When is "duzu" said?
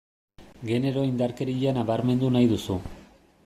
2.57-2.83